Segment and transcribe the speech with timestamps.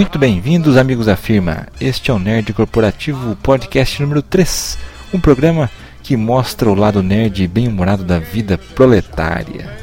[0.00, 1.68] Muito bem-vindos, amigos da firma.
[1.78, 4.78] Este é o Nerd Corporativo Podcast número 3,
[5.12, 5.70] um programa
[6.02, 9.76] que mostra o lado nerd e bem-humorado da vida proletária.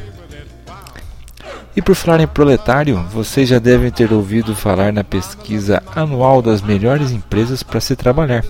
[1.75, 6.63] E por falar em proletário, vocês já devem ter ouvido falar na pesquisa anual das
[6.63, 8.43] melhores empresas para se trabalhar,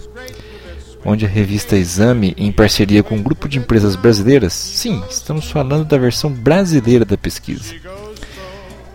[1.04, 5.84] onde a revista Exame, em parceria com um grupo de empresas brasileiras, sim, estamos falando
[5.84, 7.76] da versão brasileira da pesquisa,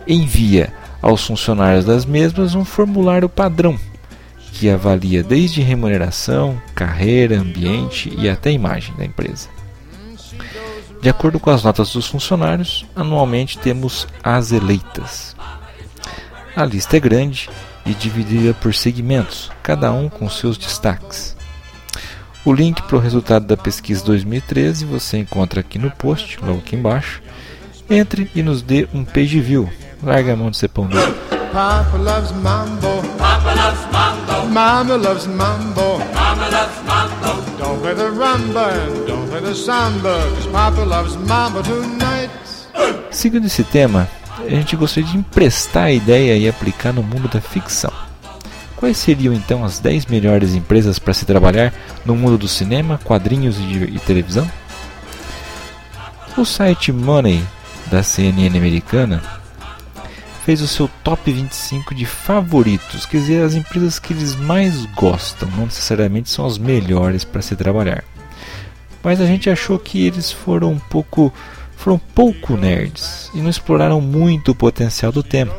[0.07, 3.77] envia aos funcionários das mesmas um formulário padrão
[4.53, 9.49] que avalia desde remuneração, carreira, ambiente e até imagem da empresa.
[11.01, 15.35] De acordo com as notas dos funcionários, anualmente temos as eleitas.
[16.55, 17.49] A lista é grande
[17.85, 21.35] e dividida por segmentos, cada um com seus destaques.
[22.45, 26.75] O link para o resultado da pesquisa 2013 você encontra aqui no post, logo aqui
[26.75, 27.21] embaixo.
[27.89, 29.69] Entre e nos dê um page view.
[30.05, 31.13] Larga a mão de ser pão duro.
[31.53, 32.87] Papa loves mambo.
[33.17, 34.49] Papa loves mambo.
[34.49, 35.99] Mama loves mambo.
[36.13, 37.57] Mama loves mambo.
[37.57, 42.29] Don't play the rumba and don't play the samba, cause Papa loves mambo tonight.
[43.11, 44.07] Seguindo esse tema,
[44.39, 47.91] a gente gostaria de emprestar a ideia e aplicar no mundo da ficção.
[48.75, 51.71] Quais seriam então as 10 melhores empresas para se trabalhar
[52.05, 54.49] no mundo do cinema, quadrinhos e, e televisão?
[56.35, 57.41] O site Money
[57.89, 59.21] da CNN americana
[60.45, 65.49] fez o seu top 25 de favoritos, quer dizer, as empresas que eles mais gostam,
[65.55, 68.03] não necessariamente são as melhores para se trabalhar.
[69.01, 71.33] Mas a gente achou que eles foram um pouco
[71.75, 75.53] foram pouco nerds e não exploraram muito o potencial do tema.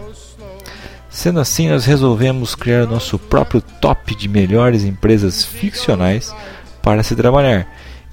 [1.10, 6.34] Sendo assim, nós resolvemos criar nosso próprio top de melhores empresas ficcionais
[6.82, 7.68] para se trabalhar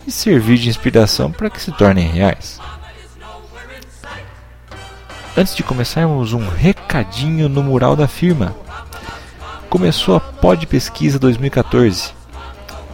[0.06, 2.60] e servir de inspiração para que se tornem reais.
[5.36, 8.54] Antes de começarmos, um recadinho no mural da firma.
[9.70, 12.12] Começou a Pod Pesquisa 2014.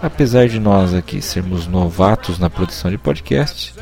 [0.03, 3.73] Apesar de nós aqui sermos novatos na produção de podcast,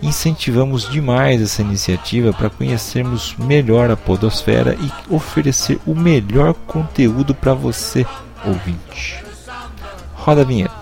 [0.00, 7.52] incentivamos demais essa iniciativa para conhecermos melhor a Podosfera e oferecer o melhor conteúdo para
[7.52, 8.06] você,
[8.42, 9.22] ouvinte.
[10.14, 10.81] Roda a vinheta.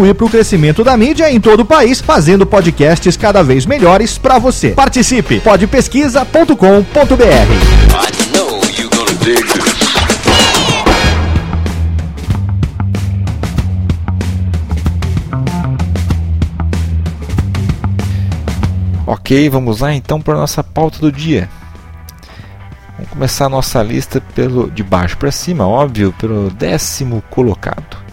[0.00, 4.16] contribuir para o crescimento da mídia em todo o país, fazendo podcasts cada vez melhores
[4.16, 4.70] para você.
[4.70, 5.40] Participe!
[5.40, 6.54] podpesquisa.com.br.
[19.06, 21.48] Ok, vamos lá então para a nossa pauta do dia.
[22.96, 28.09] Vamos começar a nossa lista pelo de baixo para cima, óbvio, pelo décimo colocado.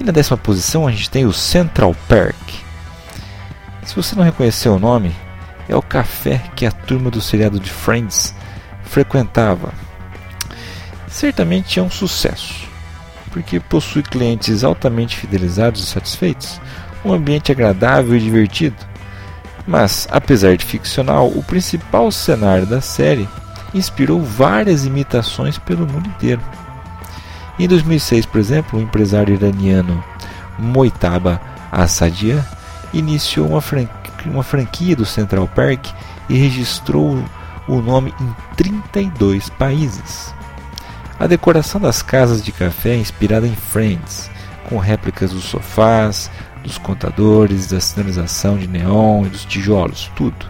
[0.00, 2.34] E na décima posição a gente tem o Central Park.
[3.84, 5.14] Se você não reconheceu o nome,
[5.68, 8.34] é o café que a turma do seriado de Friends
[8.82, 9.74] frequentava.
[11.06, 12.66] Certamente é um sucesso,
[13.30, 16.58] porque possui clientes altamente fidelizados e satisfeitos,
[17.04, 18.76] um ambiente agradável e divertido.
[19.66, 23.28] Mas, apesar de ficcional, o principal cenário da série
[23.74, 26.40] inspirou várias imitações pelo mundo inteiro.
[27.60, 30.02] Em 2006, por exemplo, o empresário iraniano
[30.58, 31.38] Moitaba
[31.70, 32.42] Assadian
[32.90, 33.62] iniciou uma,
[34.24, 35.88] uma franquia do Central Park
[36.30, 37.22] e registrou
[37.68, 40.34] o nome em 32 países.
[41.18, 44.30] A decoração das casas de café é inspirada em Friends,
[44.66, 46.30] com réplicas dos sofás,
[46.64, 50.46] dos contadores, da sinalização de neon e dos tijolos, tudo.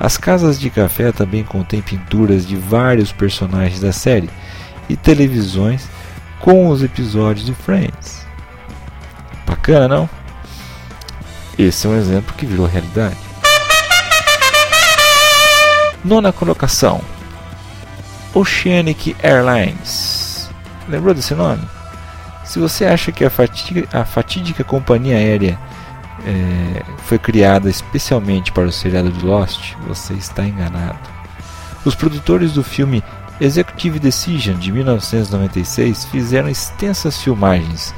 [0.00, 4.28] As casas de café também contêm pinturas de vários personagens da série
[4.88, 5.88] e televisões
[6.44, 8.26] com os episódios de Friends.
[9.46, 10.10] Bacana, não?
[11.58, 13.16] Esse é um exemplo que virou realidade.
[16.04, 17.00] Nona colocação:
[18.34, 20.50] Oceanic Airlines.
[20.86, 21.66] Lembrou desse nome?
[22.44, 25.58] Se você acha que a fatídica, a fatídica companhia aérea
[26.26, 30.98] é, foi criada especialmente para o seriado de Lost, você está enganado.
[31.86, 33.02] Os produtores do filme
[33.40, 37.94] Executive Decision de 1996 fizeram extensas filmagens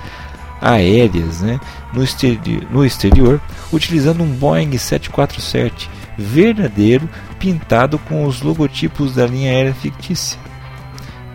[0.61, 1.61] aéreas né,
[1.93, 3.41] no, exterior, no exterior,
[3.73, 10.39] utilizando um Boeing 747 verdadeiro pintado com os logotipos da linha aérea fictícia.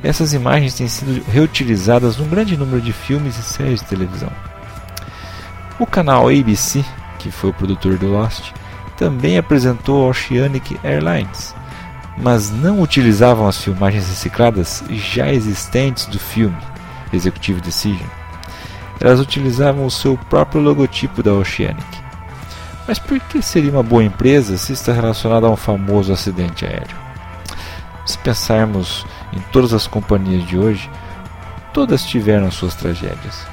[0.04, 4.32] Essas imagens têm sido reutilizadas num grande número de filmes e séries de televisão.
[5.80, 6.84] O canal ABC,
[7.20, 8.52] que foi o produtor do Lost,
[8.98, 11.54] também apresentou a Oceanic Airlines,
[12.18, 16.58] mas não utilizavam as filmagens recicladas já existentes do filme
[17.14, 18.08] Executive Decision.
[19.00, 22.02] Elas utilizavam o seu próprio logotipo da Oceanic.
[22.88, 26.98] Mas por que seria uma boa empresa se está relacionada a um famoso acidente aéreo?
[28.06, 30.90] Se pensarmos em todas as companhias de hoje,
[31.74, 33.46] todas tiveram suas tragédias.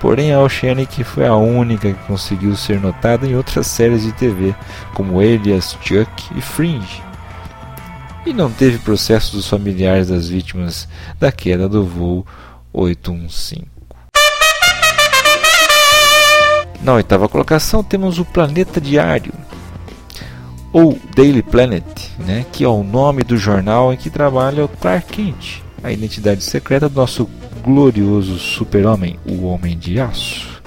[0.00, 4.54] Porém, a Oceanic foi a única que conseguiu ser notada em outras séries de TV,
[4.94, 7.02] como Elias, Chuck e Fringe.
[8.26, 10.86] E não teve processos dos familiares das vítimas
[11.18, 12.26] da queda do voo
[12.72, 13.64] 815.
[16.82, 19.32] Na oitava colocação temos o Planeta Diário,
[20.72, 21.84] ou Daily Planet,
[22.18, 26.42] né, que é o nome do jornal em que trabalha o Clark Kent, a identidade
[26.42, 27.28] secreta do nosso
[27.62, 30.62] glorioso super-homem, o Homem de Aço.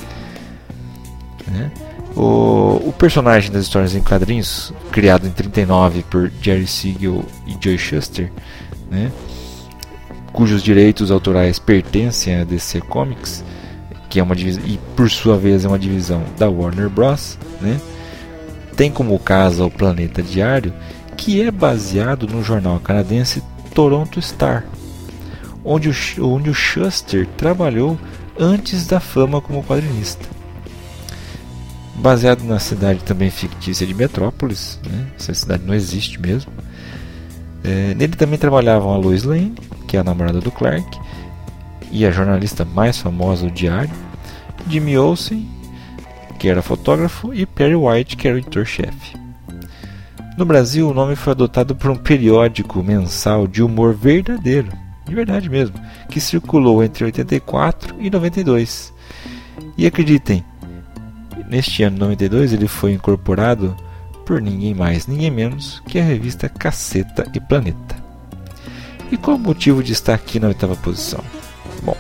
[1.48, 1.72] Né?
[2.16, 7.78] O, o, personagem das histórias em quadrinhos, criado em 39 por Jerry Siegel e Joe
[7.78, 8.32] Shuster,
[8.92, 9.12] né?
[10.32, 13.44] cujos direitos autorais pertencem a DC Comics,
[14.10, 17.38] que é uma e por sua vez é uma divisão da Warner Bros.
[17.62, 17.80] Né?
[18.76, 20.74] Tem como casa o Planeta Diário,
[21.18, 23.44] que é baseado no jornal canadense
[23.74, 24.66] Toronto Star,
[25.64, 27.98] onde o, onde o Shuster trabalhou
[28.40, 30.33] antes da fama como quadrinista.
[31.96, 35.08] Baseado na cidade também fictícia de Metrópolis, né?
[35.18, 36.52] essa cidade não existe mesmo.
[37.64, 39.54] É, nele também trabalhavam a Lois Lane,
[39.88, 41.00] que é a namorada do Clark,
[41.92, 43.94] e a jornalista mais famosa do diário,
[44.68, 45.48] Jimmy Olsen,
[46.40, 49.16] que era fotógrafo, e Perry White, que era o editor-chefe.
[50.36, 54.70] No Brasil, o nome foi adotado por um periódico mensal de humor verdadeiro,
[55.06, 55.76] de verdade mesmo,
[56.10, 58.92] que circulou entre 84 e 92.
[59.78, 60.44] E acreditem,
[61.48, 63.76] neste ano 92 ele foi incorporado
[64.26, 67.96] por ninguém mais, ninguém menos que a revista Caceta e Planeta.
[69.12, 71.24] E qual o motivo de estar aqui na oitava posição?
[71.84, 71.98] Bom,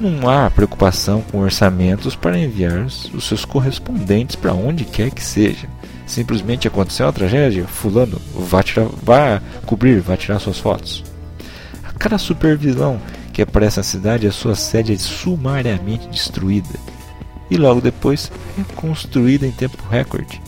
[0.00, 5.68] não há preocupação com orçamentos para enviar os seus correspondentes para onde quer que seja.
[6.06, 11.04] Simplesmente aconteceu uma tragédia, fulano, vá, tirar, vá cobrir, vá tirar suas fotos.
[11.98, 13.00] Cada supervisão
[13.32, 16.68] que aparece na cidade, a sua sede é sumariamente destruída
[17.52, 20.40] e logo depois reconstruída em tempo recorde.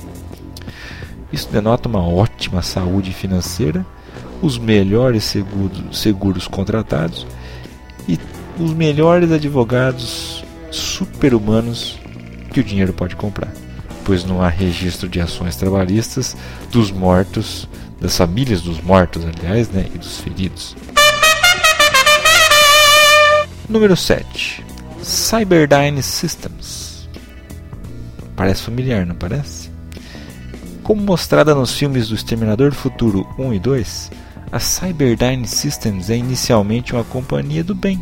[1.30, 3.84] Isso denota uma ótima saúde financeira,
[4.40, 7.26] os melhores seguros, seguros contratados
[8.08, 8.18] e
[8.58, 11.98] os melhores advogados super-humanos
[12.50, 13.52] que o dinheiro pode comprar,
[14.02, 16.34] pois não há registro de ações trabalhistas
[16.72, 17.68] dos mortos,
[18.00, 20.74] das famílias dos mortos, aliás, né, e dos feridos.
[23.68, 24.64] Número 7.
[25.02, 26.83] Cyberdyne Systems.
[28.36, 29.70] Parece familiar, não parece?
[30.82, 34.10] Como mostrada nos filmes do Exterminador do Futuro 1 e 2,
[34.52, 38.00] a Cyberdyne Systems é inicialmente uma companhia do bem,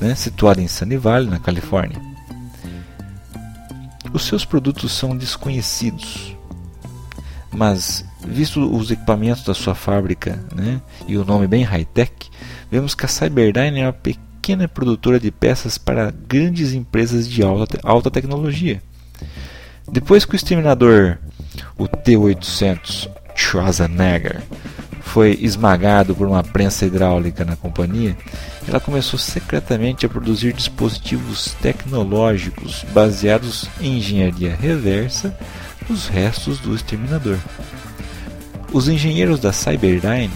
[0.00, 2.00] né, situada em Sunny Valley, na Califórnia.
[4.12, 6.36] Os seus produtos são desconhecidos,
[7.52, 12.12] mas visto os equipamentos da sua fábrica né, e o nome bem high-tech,
[12.70, 17.78] vemos que a Cyberdyne é uma pequena produtora de peças para grandes empresas de alta,
[17.82, 18.82] alta tecnologia.
[19.92, 21.18] Depois que o exterminador,
[21.76, 24.40] o T-800 Schwarzenegger,
[25.00, 28.16] foi esmagado por uma prensa hidráulica na companhia,
[28.68, 35.36] ela começou secretamente a produzir dispositivos tecnológicos baseados em engenharia reversa
[35.88, 37.38] nos restos do exterminador.
[38.72, 40.30] Os engenheiros da Cyberdyne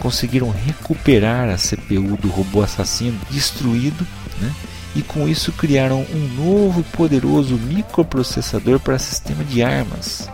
[0.00, 4.04] conseguiram recuperar a CPU do robô assassino destruído,
[4.40, 4.52] né?
[4.94, 10.28] E com isso criaram um novo poderoso microprocessador para sistema de armas,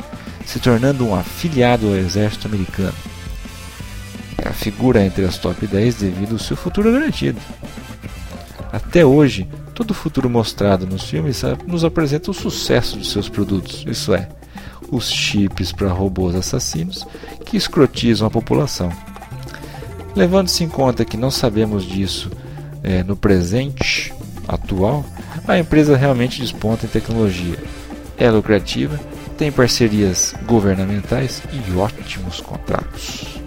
[0.47, 2.95] se tornando um afiliado ao exército americano.
[4.45, 7.41] A figura entre as top 10 devido ao seu futuro garantido.
[8.73, 13.85] Até hoje, todo o futuro mostrado nos filmes nos apresenta o sucesso de seus produtos,
[13.87, 14.29] isso é,
[14.91, 17.07] os chips para robôs assassinos
[17.45, 18.91] que escrotizam a população.
[20.15, 22.31] Levando-se em conta que não sabemos disso
[22.83, 24.15] é, no presente
[24.47, 25.05] atual,
[25.47, 27.59] a empresa realmente desponta em tecnologia.
[28.17, 28.99] É lucrativa,
[29.37, 33.41] tem parcerias governamentais e ótimos contratos.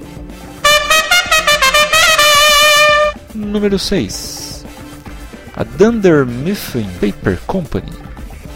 [3.33, 4.65] Número 6.
[5.55, 7.91] A Dunder Mifflin Paper Company,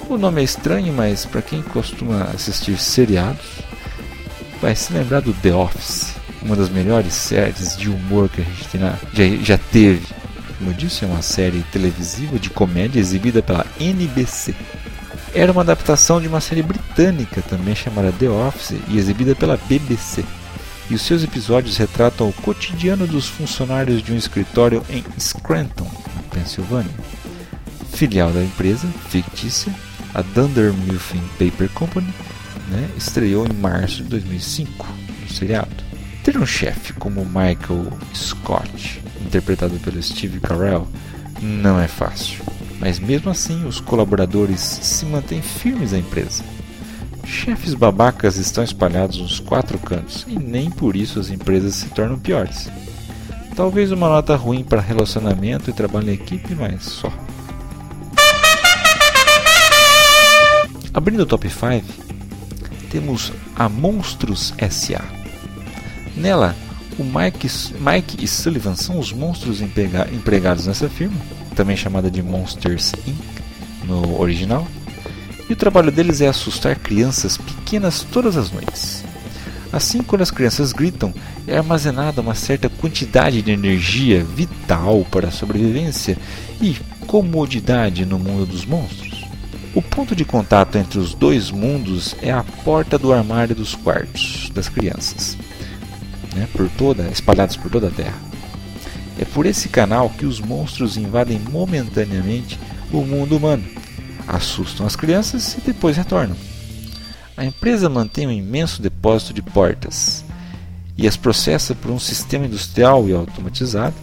[0.09, 3.61] O nome é estranho, mas para quem costuma assistir seriados,
[4.61, 8.77] vai se lembrar do The Office, uma das melhores séries de humor que a gente
[8.77, 10.05] na, já, já teve.
[10.57, 14.53] Como eu disse, é uma série televisiva de comédia exibida pela NBC.
[15.33, 20.23] Era uma adaptação de uma série britânica também chamada The Office e exibida pela BBC.
[20.89, 25.89] E os seus episódios retratam o cotidiano dos funcionários de um escritório em Scranton,
[26.31, 26.93] Pensilvânia.
[27.93, 29.73] Filial da empresa fictícia,
[30.13, 32.13] a Dunder Mifflin Paper Company,
[32.69, 34.87] né, estreou em março de 2005
[35.21, 35.83] no seriado.
[36.23, 40.87] Ter um chefe como Michael Scott, interpretado pelo Steve Carell,
[41.41, 42.43] não é fácil
[42.83, 46.43] mas mesmo assim os colaboradores se mantêm firmes à empresa.
[47.25, 52.19] Chefes babacas estão espalhados nos quatro cantos e nem por isso as empresas se tornam
[52.19, 52.69] piores.
[53.55, 57.09] Talvez uma nota ruim para relacionamento e trabalho em equipe, mas só.
[60.93, 61.85] Abrindo o top 5,
[62.91, 65.05] temos a Monstros SA.
[66.17, 66.53] Nela,
[66.97, 67.47] o Mike,
[67.79, 71.17] Mike e Sullivan são os monstros empregados nessa firma
[71.53, 73.17] também chamada de Monsters Inc.
[73.85, 74.67] no original.
[75.49, 79.03] E o trabalho deles é assustar crianças pequenas todas as noites.
[79.71, 81.13] Assim, quando as crianças gritam,
[81.47, 86.17] é armazenada uma certa quantidade de energia vital para a sobrevivência
[86.61, 89.25] e comodidade no mundo dos monstros.
[89.73, 94.51] O ponto de contato entre os dois mundos é a porta do armário dos quartos
[94.53, 95.35] das crianças,
[96.35, 98.17] né, por toda, espalhados por toda a Terra.
[99.19, 102.59] É por esse canal que os monstros invadem momentaneamente
[102.91, 103.63] o mundo humano,
[104.27, 106.35] assustam as crianças e depois retornam.
[107.35, 110.23] A empresa mantém um imenso depósito de portas
[110.97, 113.95] e as processa por um sistema industrial e automatizado,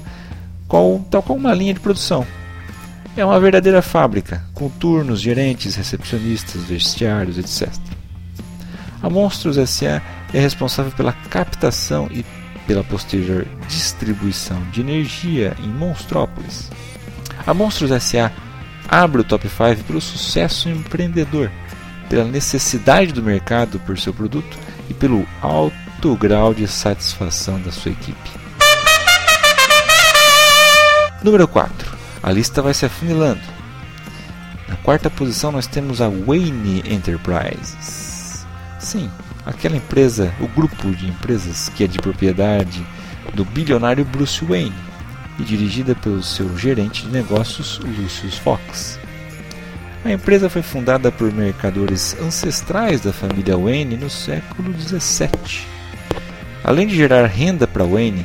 [0.66, 2.26] qual, tal qual uma linha de produção.
[3.16, 7.68] É uma verdadeira fábrica, com turnos, gerentes, recepcionistas, vestiários, etc.
[9.02, 12.24] A Monstros SA é responsável pela captação e
[12.66, 16.70] pela posterior distribuição de energia em Monstrópolis.
[17.46, 18.30] A Monstros SA
[18.88, 21.50] abre o top 5 pelo sucesso empreendedor,
[22.08, 24.58] pela necessidade do mercado por seu produto
[24.88, 28.30] e pelo alto grau de satisfação da sua equipe.
[31.22, 31.98] Número 4.
[32.22, 33.40] A lista vai se afunilando.
[34.68, 38.46] Na quarta posição nós temos a Wayne Enterprises.
[38.78, 39.10] Sim,
[39.50, 42.86] aquela empresa, o grupo de empresas que é de propriedade
[43.34, 44.72] do bilionário Bruce Wayne
[45.38, 48.98] e dirigida pelo seu gerente de negócios Lucius Fox.
[50.04, 55.66] A empresa foi fundada por mercadores ancestrais da família Wayne no século XVII.
[56.64, 58.24] Além de gerar renda para Wayne,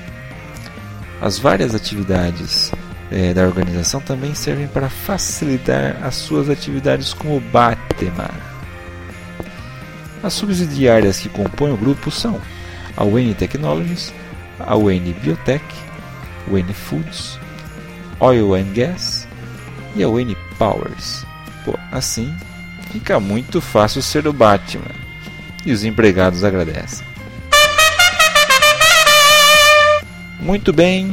[1.22, 2.72] as várias atividades
[3.12, 8.45] é, da organização também servem para facilitar as suas atividades como Batman
[10.26, 12.42] as subsidiárias que compõem o grupo são
[12.98, 14.12] a Wayne Technologies,
[14.60, 15.64] a Wayne Biotech,
[16.50, 17.40] Wayne Foods,
[18.20, 19.28] Oil and Gas
[19.96, 21.24] e a Wayne Powers.
[21.64, 22.36] Pô, assim
[22.92, 24.90] fica muito fácil ser o Batman
[25.64, 27.06] e os empregados agradecem.
[30.40, 31.06] Muito bem,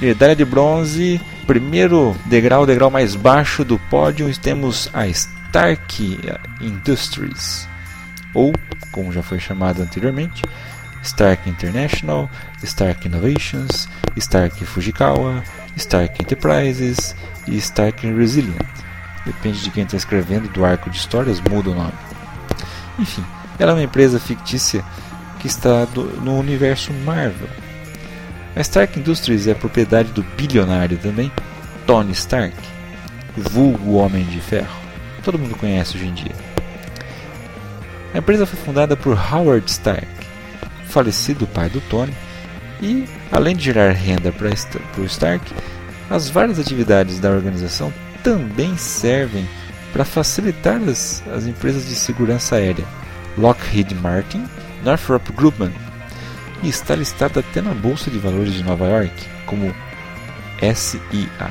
[0.00, 6.18] medalha de bronze, primeiro degrau, degrau mais baixo do pódio, temos a Stark
[6.60, 7.68] Industries
[8.34, 8.52] ou,
[8.92, 10.42] como já foi chamado anteriormente,
[11.02, 12.28] Stark International,
[12.62, 15.42] Stark Innovations, Stark Fujikawa,
[15.76, 17.14] Stark Enterprises
[17.46, 18.66] e Stark Resilient.
[19.24, 21.92] Depende de quem está escrevendo do arco de histórias, muda o nome.
[22.98, 23.24] Enfim,
[23.58, 24.84] ela é uma empresa fictícia
[25.38, 27.48] que está do, no universo Marvel.
[28.56, 31.30] A Stark Industries é propriedade do bilionário também,
[31.86, 32.56] Tony Stark,
[33.36, 34.76] vulgo Homem de Ferro.
[35.22, 36.47] Todo mundo conhece hoje em dia.
[38.14, 40.08] A empresa foi fundada por Howard Stark,
[40.88, 42.14] falecido pai do Tony,
[42.80, 44.48] e, além de gerar renda para
[45.00, 45.44] o Stark,
[46.08, 49.46] as várias atividades da organização também servem
[49.92, 52.84] para facilitar as, as empresas de segurança aérea
[53.36, 54.44] Lockheed Martin,
[54.84, 55.72] Northrop Grumman,
[56.62, 59.12] e está listada até na Bolsa de Valores de Nova York
[59.46, 59.74] como
[60.60, 61.50] SIA.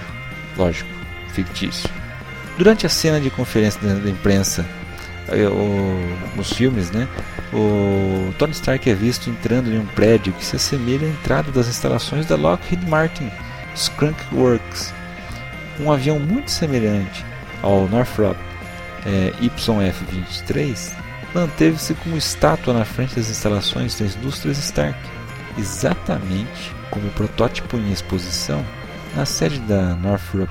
[0.57, 0.89] Lógico,
[1.29, 1.89] fictício.
[2.57, 4.65] Durante a cena de conferência da imprensa
[5.29, 7.07] o, os filmes, né?
[7.53, 11.67] O Tony Stark é visto entrando em um prédio que se assemelha à entrada das
[11.67, 13.29] instalações da Lockheed Martin
[13.75, 14.93] Skunk Works,
[15.79, 17.23] um avião muito semelhante
[17.61, 18.37] ao Northrop
[19.05, 20.93] é, YF-23
[21.33, 24.97] manteve-se como estátua na frente das instalações das indústrias Stark,
[25.57, 28.65] exatamente como protótipo em exposição
[29.15, 30.49] na sede da Northrop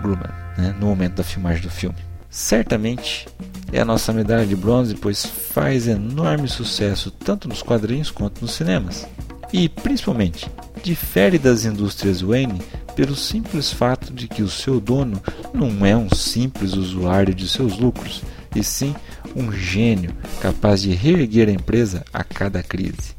[0.00, 1.96] Grumman, né, no momento da filmagem do filme.
[2.30, 3.26] Certamente
[3.72, 8.52] é a nossa medalha de bronze, pois faz enorme sucesso tanto nos quadrinhos quanto nos
[8.52, 9.06] cinemas.
[9.52, 10.50] E, principalmente,
[10.82, 12.60] difere das indústrias Wayne
[12.94, 15.20] pelo simples fato de que o seu dono
[15.52, 18.22] não é um simples usuário de seus lucros,
[18.54, 18.94] e sim
[19.34, 23.14] um gênio capaz de reerguer a empresa a cada crise.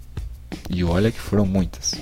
[0.69, 1.93] E olha que foram muitas.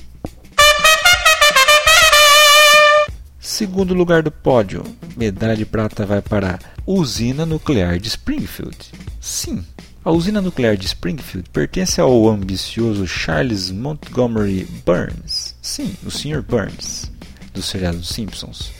[3.55, 4.83] Segundo lugar do pódio,
[5.15, 8.77] medalha de prata vai para a Usina Nuclear de Springfield.
[9.21, 9.63] Sim,
[10.03, 15.55] a usina nuclear de Springfield pertence ao ambicioso Charles Montgomery Burns.
[15.61, 16.41] Sim, o Sr.
[16.41, 17.09] Burns,
[17.53, 18.73] do seriado Simpsons.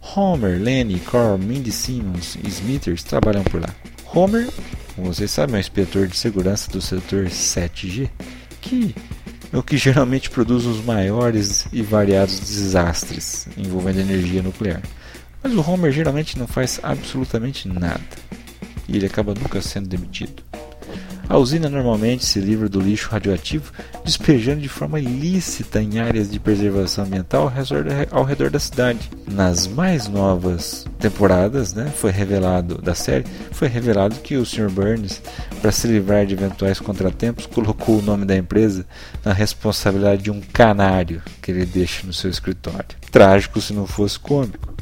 [0.00, 3.74] Homer, Lenny, Carl, Mindy Simmons e Smithers trabalham por lá.
[4.06, 4.48] Homer,
[4.96, 8.08] como vocês sabem, é o inspetor de segurança do setor 7G,
[8.58, 8.94] que
[9.52, 14.80] é o que geralmente produz os maiores e variados desastres envolvendo energia nuclear.
[15.42, 18.00] Mas o Homer geralmente não faz absolutamente nada
[18.88, 20.42] e ele acaba nunca sendo demitido.
[21.28, 23.72] A usina normalmente se livra do lixo radioativo,
[24.04, 27.52] despejando de forma ilícita em áreas de preservação ambiental
[28.10, 29.10] ao redor da cidade.
[29.26, 34.70] Nas mais novas temporadas, né, foi revelado da série, foi revelado que o Sr.
[34.70, 35.22] Burns,
[35.60, 38.84] para se livrar de eventuais contratempos, colocou o nome da empresa
[39.24, 42.96] na responsabilidade de um canário que ele deixa no seu escritório.
[43.10, 44.72] Trágico se não fosse cômico.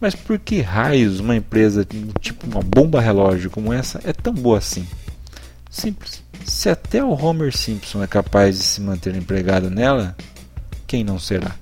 [0.00, 1.86] Mas por que raios uma empresa
[2.20, 4.86] tipo uma bomba relógio como essa é tão boa assim?
[5.76, 6.22] Simples.
[6.46, 10.16] Se até o Homer Simpson é capaz de se manter empregado nela,
[10.86, 11.54] quem não será?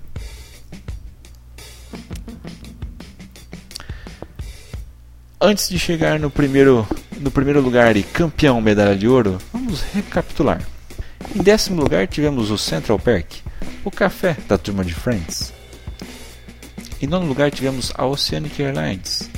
[5.40, 6.86] Antes de chegar no primeiro,
[7.18, 10.62] no primeiro lugar e campeão medalha de ouro, vamos recapitular.
[11.34, 13.32] Em décimo lugar tivemos o Central Park,
[13.84, 15.52] o café da turma de Friends.
[17.02, 19.28] Em nono lugar tivemos a Oceanic Airlines.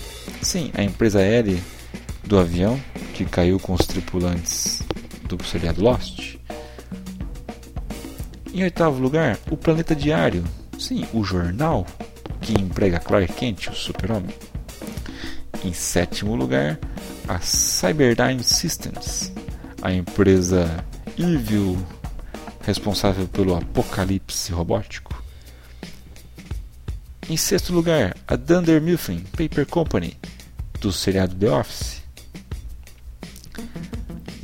[0.43, 1.59] Sim, a empresa aérea
[2.25, 2.79] do avião
[3.17, 4.83] que caiu com os tripulantes
[5.27, 6.37] do seriado Lost.
[8.53, 10.45] Em oitavo lugar, o Planeta Diário.
[10.79, 11.87] Sim, o jornal
[12.43, 14.35] que emprega Clark Kent, o super-homem.
[15.65, 16.79] Em sétimo lugar,
[17.27, 19.33] a Cyberdyne Systems,
[19.81, 20.85] a empresa
[21.17, 21.79] Evil
[22.61, 25.25] responsável pelo apocalipse robótico.
[27.31, 30.19] Em sexto lugar, a Dunder Mifflin Paper Company,
[30.81, 31.96] do seriado The Office.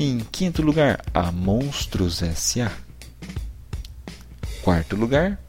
[0.04, 2.72] Em quinto lugar, a Monstros S.A.
[4.60, 5.40] Quarto lugar,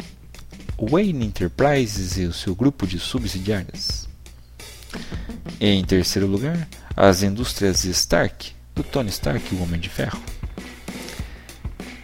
[0.80, 4.08] Wayne Enterprises e o seu grupo de subsidiárias.
[5.60, 10.22] Em terceiro lugar, as indústrias Stark, do Tony Stark, o Homem de Ferro.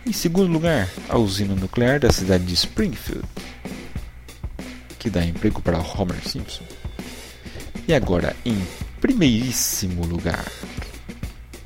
[0.03, 3.27] Em segundo lugar, a usina nuclear da cidade de Springfield,
[4.97, 6.63] que dá emprego para Homer Simpson.
[7.87, 8.57] E agora, em
[8.99, 10.43] primeiríssimo lugar,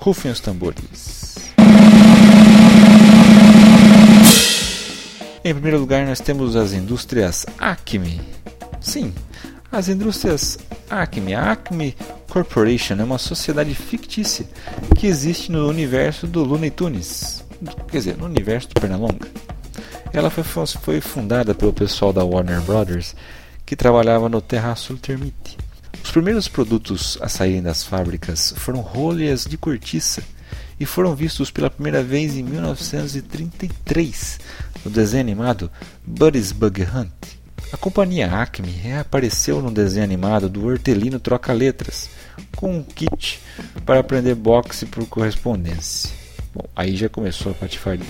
[0.04, 1.54] Rufem os tambores.
[5.46, 8.20] Em primeiro lugar, nós temos as indústrias Acme.
[8.82, 9.14] Sim,
[9.72, 11.34] as indústrias Acme.
[11.34, 11.96] A Acme
[12.30, 14.46] Corporation é uma sociedade fictícia
[15.00, 17.46] que existe no universo do Looney Tunes.
[17.88, 19.30] Quer dizer, no universo do Pernalonga.
[20.12, 23.16] Ela foi, foi fundada pelo pessoal da Warner Brothers
[23.66, 25.58] que trabalhava no Terraço Termite.
[26.14, 30.22] Os primeiros produtos a saírem das fábricas foram rolhas de cortiça
[30.80, 34.40] e foram vistos pela primeira vez em 1933
[34.86, 35.72] no desenho animado
[36.06, 37.10] Buddy's Bug Hunt.
[37.72, 42.12] A companhia Acme reapareceu no desenho animado do Hortelino Troca Letras,
[42.56, 43.42] com um kit
[43.84, 46.12] para aprender boxe por correspondência.
[46.54, 48.06] Bom, aí já começou a patifaria.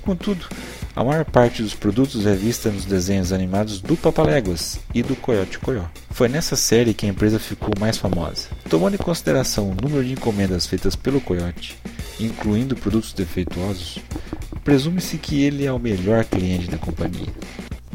[0.00, 0.48] Contudo,
[0.94, 5.58] a maior parte dos produtos é vista nos desenhos animados do Papaléguas e do Coyote
[5.58, 5.84] Coyó.
[6.10, 8.48] Foi nessa série que a empresa ficou mais famosa.
[8.68, 11.78] Tomando em consideração o número de encomendas feitas pelo Coyote,
[12.20, 14.00] incluindo produtos defeituosos,
[14.62, 17.32] presume-se que ele é o melhor cliente da companhia.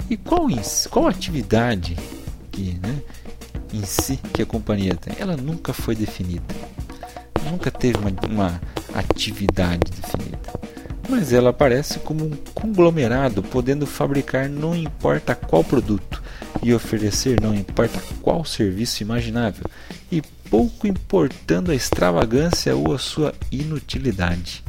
[0.10, 0.48] E qual,
[0.90, 1.96] qual atividade
[2.52, 3.00] que, né,
[3.74, 5.14] em si que a companhia tem?
[5.20, 6.56] Ela nunca foi definida.
[7.52, 8.62] Nunca teve uma, uma
[8.96, 10.67] atividade definida
[11.10, 16.22] mas ela aparece como um conglomerado, podendo fabricar não importa qual produto
[16.62, 19.64] e oferecer não importa qual serviço imaginável,
[20.12, 24.64] e pouco importando a extravagância ou a sua inutilidade.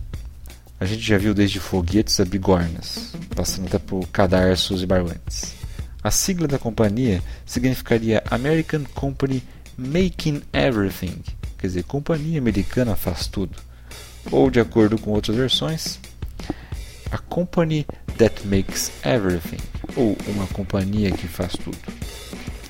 [0.81, 5.55] A gente já viu desde foguetes a bigornas, passando por cadarços e barbantes.
[6.03, 9.43] A sigla da companhia significaria American Company
[9.77, 11.21] Making Everything,
[11.59, 13.59] quer dizer, companhia americana faz tudo.
[14.31, 15.99] Ou, de acordo com outras versões,
[17.13, 17.87] a company
[18.19, 19.59] that makes everything,
[19.97, 21.79] ou uma companhia que faz tudo.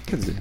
[0.07, 0.37] Quer dizer,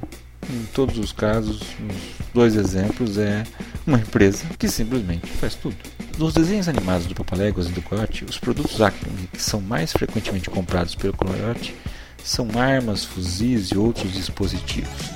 [0.49, 1.97] em todos os casos, nos
[2.33, 3.43] dois exemplos, é
[3.85, 5.75] uma empresa que simplesmente faz tudo.
[6.17, 10.49] Nos desenhos animados do Papaléguas e do Coyote, os produtos Acme que são mais frequentemente
[10.49, 11.75] comprados pelo Coyote
[12.23, 15.11] são armas, fuzis e outros dispositivos.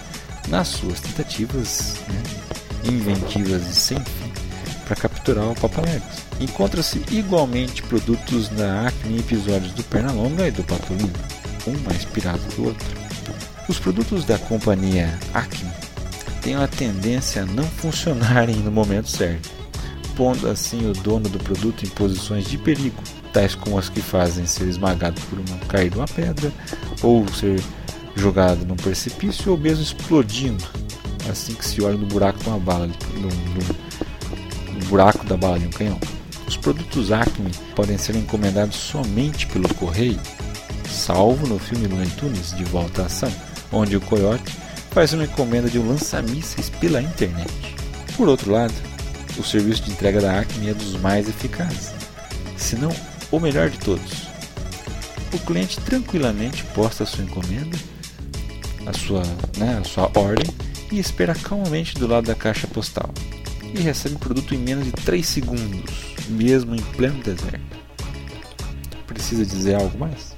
[0.47, 2.23] Nas suas tentativas né,
[2.85, 3.97] inventivas e sem
[4.91, 6.25] para capturar o Papaléguas.
[6.41, 11.13] Encontra-se igualmente produtos da Acme em episódios do Pernalonga e do Patolino,
[11.65, 12.87] um mais pirado que o outro.
[13.69, 15.71] Os produtos da companhia Acme
[16.41, 19.49] têm a tendência a não funcionarem no momento certo,
[20.17, 23.01] pondo assim o dono do produto em posições de perigo,
[23.31, 26.51] tais como as que fazem ser esmagado por uma cair de uma pedra,
[27.01, 27.63] ou ser
[28.13, 30.65] jogado num precipício, ou mesmo explodindo
[31.29, 32.89] assim que se olha no buraco de uma bala,
[34.91, 35.97] buraco da bala de um canhão.
[36.45, 40.19] Os produtos Acme podem ser encomendados somente pelo correio,
[40.85, 43.33] salvo no filme Looney Tunes De Volta à Ação,
[43.71, 44.51] onde o coiote
[44.91, 47.49] faz uma encomenda de um lança-mísseis pela internet.
[48.17, 48.73] Por outro lado,
[49.37, 51.93] o serviço de entrega da Acme é dos mais eficazes,
[52.57, 52.93] se não
[53.31, 54.27] o melhor de todos.
[55.33, 57.77] O cliente tranquilamente posta a sua encomenda,
[58.85, 59.23] a sua,
[59.57, 60.53] né, a sua ordem
[60.91, 63.09] e espera calmamente do lado da caixa postal
[63.73, 67.77] e recebe o produto em menos de 3 segundos, mesmo em pleno deserto.
[69.07, 70.35] Precisa dizer algo mais?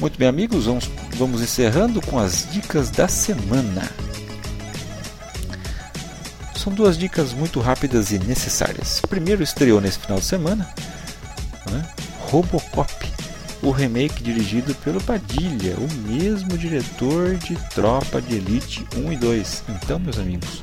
[0.00, 3.90] Muito bem, amigos, vamos, vamos encerrando com as dicas da semana.
[6.56, 9.00] São duas dicas muito rápidas e necessárias.
[9.08, 10.68] Primeiro estreou nesse final de semana
[11.70, 11.86] né,
[12.30, 13.12] Robocop,
[13.62, 19.64] o remake dirigido pelo Padilha, o mesmo diretor de Tropa de Elite 1 e 2.
[19.68, 20.62] Então, meus amigos,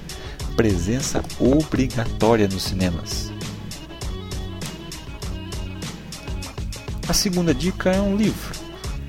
[0.56, 3.32] presença obrigatória nos cinemas.
[7.08, 8.58] A segunda dica é um livro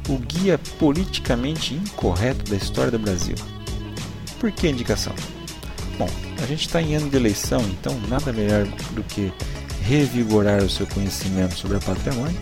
[0.08, 3.34] o guia politicamente incorreto da história do Brasil.
[4.40, 5.14] Por que indicação?
[5.98, 6.08] Bom,
[6.42, 9.32] a gente está em ano de eleição, então nada melhor do que
[9.82, 12.36] revigorar o seu conhecimento sobre a patrimônio,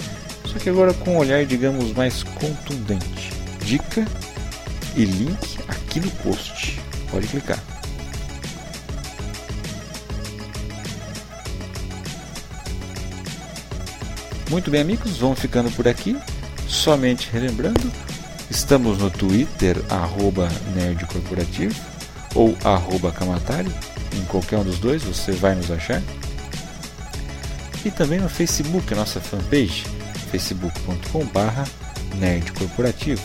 [0.56, 3.30] só que agora com um olhar, digamos, mais contundente.
[3.62, 4.06] Dica
[4.94, 6.80] e link aqui no post.
[7.10, 7.62] Pode clicar.
[14.48, 16.16] Muito bem, amigos, vamos ficando por aqui.
[16.66, 17.92] Somente relembrando,
[18.50, 21.74] estamos no Twitter, arroba Nerd Corporativo
[22.34, 23.70] ou arroba Kamatari,
[24.14, 26.02] em qualquer um dos dois você vai nos achar.
[27.84, 29.95] E também no Facebook, nossa fanpage,
[30.30, 33.22] facebook.com.br Nerd Corporativo.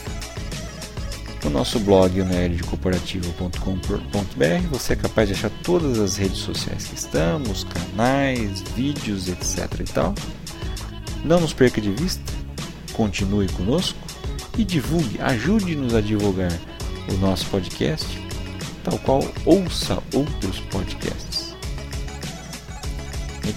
[1.43, 6.95] No nosso blog, o nerdcorporativo.com.br, você é capaz de achar todas as redes sociais que
[6.95, 9.79] estamos, canais, vídeos, etc.
[9.79, 10.13] e tal.
[11.23, 12.41] Não nos perca de vista
[12.91, 13.97] continue conosco
[14.57, 16.51] e divulgue, ajude-nos a divulgar
[17.09, 18.07] o nosso podcast,
[18.83, 21.30] tal qual ouça outros podcasts.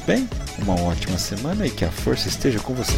[0.06, 0.28] Bem,
[0.58, 2.92] uma ótima semana e que a força esteja com você.